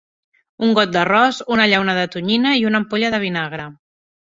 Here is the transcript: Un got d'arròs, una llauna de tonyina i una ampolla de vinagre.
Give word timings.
Un 0.67 0.71
got 0.79 0.93
d'arròs, 0.95 1.41
una 1.57 1.67
llauna 1.73 1.95
de 1.99 2.07
tonyina 2.17 2.57
i 2.63 2.67
una 2.73 2.83
ampolla 2.85 3.15
de 3.19 3.23
vinagre. 3.29 3.71